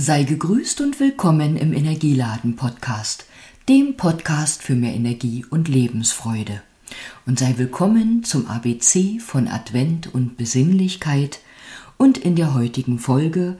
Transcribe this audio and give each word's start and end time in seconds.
Sei 0.00 0.22
gegrüßt 0.22 0.80
und 0.80 1.00
willkommen 1.00 1.56
im 1.56 1.72
Energieladen 1.72 2.54
Podcast, 2.54 3.26
dem 3.68 3.96
Podcast 3.96 4.62
für 4.62 4.76
mehr 4.76 4.94
Energie 4.94 5.44
und 5.50 5.66
Lebensfreude. 5.66 6.62
Und 7.26 7.40
sei 7.40 7.54
willkommen 7.56 8.22
zum 8.22 8.46
ABC 8.46 9.18
von 9.18 9.48
Advent 9.48 10.14
und 10.14 10.36
Besinnlichkeit 10.36 11.40
und 11.96 12.16
in 12.16 12.36
der 12.36 12.54
heutigen 12.54 13.00
Folge 13.00 13.58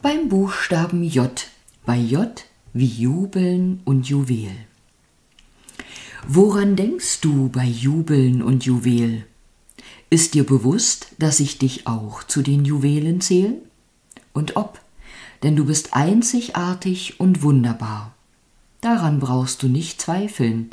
beim 0.00 0.28
Buchstaben 0.28 1.02
J, 1.02 1.44
bei 1.84 1.96
J 1.96 2.40
wie 2.72 2.86
Jubeln 2.86 3.80
und 3.84 4.08
Juwel. 4.08 4.52
Woran 6.28 6.76
denkst 6.76 7.20
du 7.20 7.48
bei 7.48 7.64
Jubeln 7.64 8.42
und 8.42 8.64
Juwel? 8.64 9.26
Ist 10.08 10.34
dir 10.34 10.46
bewusst, 10.46 11.08
dass 11.18 11.40
ich 11.40 11.58
dich 11.58 11.88
auch 11.88 12.22
zu 12.22 12.42
den 12.42 12.64
Juwelen 12.64 13.20
zähle? 13.20 13.56
Und 14.32 14.54
ob? 14.54 14.80
Denn 15.42 15.56
du 15.56 15.64
bist 15.64 15.94
einzigartig 15.94 17.18
und 17.18 17.42
wunderbar. 17.42 18.14
Daran 18.80 19.20
brauchst 19.20 19.62
du 19.62 19.68
nicht 19.68 20.00
zweifeln, 20.00 20.70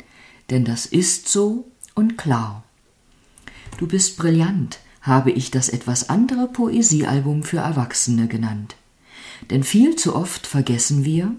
denn 0.50 0.64
das 0.64 0.86
ist 0.86 1.28
so 1.28 1.66
und 1.94 2.16
klar. 2.16 2.64
Du 3.76 3.86
bist 3.86 4.16
brillant, 4.16 4.80
habe 5.02 5.30
ich 5.30 5.50
das 5.50 5.68
etwas 5.68 6.08
andere 6.08 6.48
Poesiealbum 6.48 7.42
für 7.42 7.58
Erwachsene 7.58 8.28
genannt. 8.28 8.76
Denn 9.50 9.62
viel 9.62 9.96
zu 9.96 10.14
oft 10.14 10.46
vergessen 10.46 11.04
wir, 11.04 11.32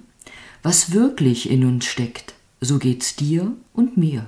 was 0.63 0.91
wirklich 0.91 1.49
in 1.49 1.65
uns 1.65 1.85
steckt, 1.85 2.33
so 2.61 2.79
geht's 2.79 3.15
dir 3.15 3.53
und 3.73 3.97
mir. 3.97 4.25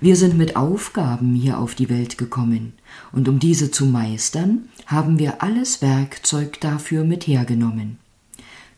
Wir 0.00 0.16
sind 0.16 0.36
mit 0.36 0.56
Aufgaben 0.56 1.34
hier 1.34 1.58
auf 1.58 1.74
die 1.74 1.88
Welt 1.88 2.18
gekommen, 2.18 2.74
und 3.12 3.28
um 3.28 3.38
diese 3.38 3.70
zu 3.70 3.86
meistern, 3.86 4.68
haben 4.88 5.18
wir 5.18 5.42
alles 5.42 5.82
Werkzeug 5.82 6.60
dafür 6.60 7.04
mit 7.04 7.26
hergenommen. 7.26 7.98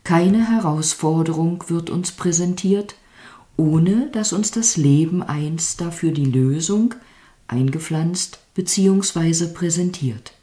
Keine 0.03 0.49
Herausforderung 0.49 1.63
wird 1.69 1.89
uns 1.89 2.11
präsentiert, 2.11 2.95
ohne 3.55 4.09
dass 4.11 4.33
uns 4.33 4.51
das 4.51 4.75
Leben 4.75 5.23
einst 5.23 5.79
dafür 5.79 6.11
die 6.11 6.25
Lösung 6.25 6.95
eingepflanzt 7.47 8.39
bzw. 8.55 9.47
präsentiert. 9.53 10.33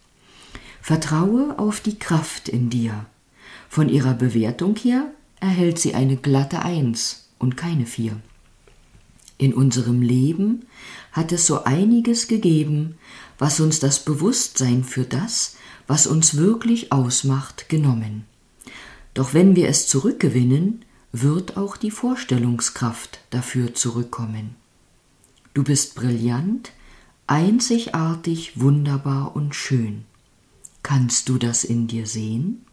Vertraue 0.81 1.59
auf 1.59 1.81
die 1.81 1.99
Kraft 1.99 2.49
in 2.49 2.71
dir. 2.71 3.05
Von 3.69 3.91
ihrer 3.91 4.15
Bewertung 4.15 4.75
her 4.77 5.11
erhält 5.39 5.79
sie 5.79 5.95
eine 5.95 6.17
glatte 6.17 6.63
Eins 6.63 7.29
und 7.39 7.59
keine 7.59 7.85
Vier. 7.85 8.17
In 9.39 9.55
unserem 9.55 10.03
Leben 10.03 10.67
hat 11.13 11.31
es 11.31 11.47
so 11.47 11.63
einiges 11.65 12.27
gegeben, 12.27 12.97
was 13.39 13.61
uns 13.61 13.79
das 13.79 14.05
Bewusstsein 14.05 14.83
für 14.83 15.05
das, 15.05 15.57
was 15.87 16.09
uns 16.09 16.37
wirklich 16.37 16.93
ausmacht, 16.93 17.69
genommen. 17.69 18.25
Doch 19.15 19.35
wenn 19.35 19.57
wir 19.57 19.69
es 19.69 19.87
zurückgewinnen, 19.87 20.85
wird 21.13 21.57
auch 21.57 21.77
die 21.77 21.91
Vorstellungskraft 21.91 23.21
dafür 23.31 23.75
zurückkommen. 23.75 24.57
Du 25.55 25.65
bist 25.65 25.95
brillant, 25.95 26.73
einzigartig, 27.27 28.61
wunderbar 28.61 29.35
und 29.35 29.55
schön. 29.55 30.05
Kannst 30.83 31.29
du 31.29 31.39
das 31.39 31.65
in 31.65 31.87
dir 31.87 32.07
sehen? 32.07 32.65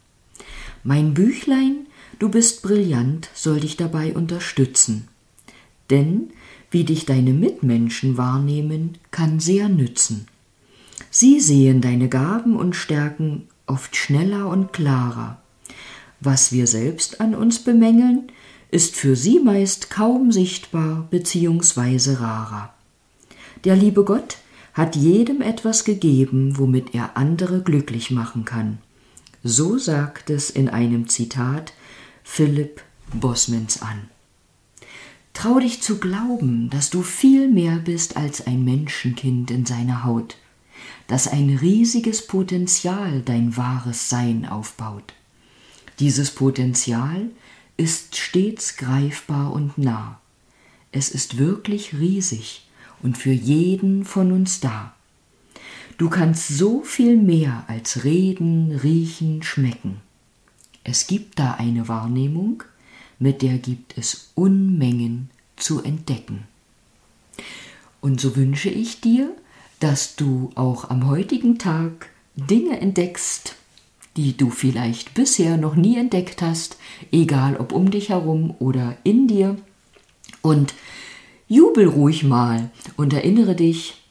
Mein 0.83 1.13
Büchlein, 1.13 1.87
du 2.19 2.29
bist 2.29 2.61
brillant, 2.61 3.29
soll 3.33 3.61
dich 3.61 3.77
dabei 3.77 4.13
unterstützen. 4.13 5.07
Denn 5.89 6.31
wie 6.71 6.83
dich 6.83 7.05
deine 7.05 7.33
Mitmenschen 7.33 8.17
wahrnehmen, 8.17 8.97
kann 9.11 9.39
sehr 9.39 9.69
nützen. 9.69 10.27
Sie 11.09 11.39
sehen 11.39 11.81
deine 11.81 12.09
Gaben 12.09 12.55
und 12.55 12.75
Stärken 12.75 13.47
oft 13.67 13.95
schneller 13.95 14.47
und 14.47 14.73
klarer. 14.73 15.39
Was 16.19 16.51
wir 16.51 16.67
selbst 16.67 17.21
an 17.21 17.35
uns 17.35 17.59
bemängeln, 17.59 18.31
ist 18.71 18.95
für 18.95 19.15
sie 19.15 19.39
meist 19.39 19.89
kaum 19.89 20.31
sichtbar 20.31 21.07
bzw. 21.09 22.15
rarer. 22.15 22.73
Der 23.63 23.75
liebe 23.75 24.03
Gott 24.03 24.37
hat 24.73 24.95
jedem 24.95 25.41
etwas 25.41 25.85
gegeben, 25.85 26.57
womit 26.57 26.93
er 26.93 27.15
andere 27.15 27.61
glücklich 27.61 28.11
machen 28.11 28.43
kann. 28.43 28.79
So 29.43 29.77
sagt 29.77 30.29
es 30.29 30.49
in 30.49 30.67
einem 30.69 31.07
Zitat 31.07 31.73
Philipp 32.23 32.81
Bosmans 33.13 33.81
an. 33.81 34.09
Trau 35.35 35.59
dich 35.59 35.81
zu 35.81 35.99
glauben, 35.99 36.69
dass 36.69 36.89
du 36.89 37.03
viel 37.03 37.49
mehr 37.49 37.75
bist 37.75 38.15
als 38.15 38.47
ein 38.47 38.63
Menschenkind 38.63 39.51
in 39.51 39.65
seiner 39.65 40.05
Haut, 40.05 40.37
dass 41.07 41.27
ein 41.27 41.57
riesiges 41.61 42.25
Potenzial 42.25 43.21
dein 43.21 43.55
wahres 43.57 44.09
Sein 44.09 44.45
aufbaut. 44.45 45.13
Dieses 45.99 46.31
Potenzial 46.31 47.29
ist 47.75 48.15
stets 48.15 48.77
greifbar 48.77 49.51
und 49.51 49.77
nah. 49.77 50.19
Es 50.93 51.09
ist 51.09 51.37
wirklich 51.37 51.93
riesig 51.93 52.65
und 53.03 53.17
für 53.17 53.33
jeden 53.33 54.05
von 54.05 54.31
uns 54.31 54.61
da. 54.61 54.95
Du 55.97 56.09
kannst 56.09 56.47
so 56.47 56.81
viel 56.81 57.17
mehr 57.17 57.65
als 57.67 58.05
reden, 58.05 58.71
riechen, 58.71 59.43
schmecken. 59.43 59.97
Es 60.85 61.07
gibt 61.07 61.39
da 61.39 61.55
eine 61.55 61.89
Wahrnehmung, 61.89 62.63
mit 63.19 63.41
der 63.41 63.57
gibt 63.57 63.97
es 63.97 64.31
Unmengen 64.35 65.29
zu 65.55 65.81
entdecken. 65.81 66.43
Und 68.01 68.21
so 68.21 68.35
wünsche 68.35 68.69
ich 68.69 69.01
dir, 69.01 69.35
dass 69.79 70.15
du 70.15 70.51
auch 70.55 70.89
am 70.89 71.07
heutigen 71.07 71.57
Tag 71.57 72.09
Dinge 72.35 72.79
entdeckst, 72.79 73.55
die 74.17 74.37
du 74.37 74.49
vielleicht 74.49 75.13
bisher 75.13 75.57
noch 75.57 75.75
nie 75.75 75.97
entdeckt 75.97 76.41
hast, 76.41 76.77
egal 77.11 77.57
ob 77.57 77.71
um 77.71 77.91
dich 77.91 78.09
herum 78.09 78.55
oder 78.59 78.97
in 79.03 79.27
dir. 79.27 79.57
Und 80.41 80.73
jubel 81.47 81.87
ruhig 81.87 82.23
mal 82.23 82.69
und 82.95 83.13
erinnere 83.13 83.55
dich 83.55 84.01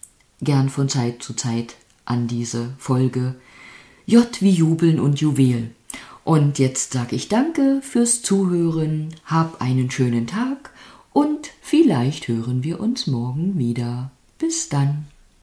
gern 0.40 0.68
von 0.68 0.88
Zeit 0.88 1.22
zu 1.22 1.34
Zeit 1.34 1.76
an 2.04 2.28
diese 2.28 2.74
Folge 2.78 3.36
J 4.06 4.28
wie 4.40 4.50
Jubeln 4.50 5.00
und 5.00 5.20
Juwel. 5.20 5.70
Und 6.24 6.58
jetzt 6.58 6.92
sage 6.92 7.16
ich 7.16 7.28
danke 7.28 7.80
fürs 7.82 8.22
Zuhören, 8.22 9.14
hab 9.26 9.60
einen 9.60 9.90
schönen 9.90 10.26
Tag 10.26 10.70
und 11.12 11.50
vielleicht 11.60 12.28
hören 12.28 12.64
wir 12.64 12.80
uns 12.80 13.06
morgen 13.06 13.58
wieder. 13.58 14.10
Bis 14.38 14.68
dann. 14.70 15.06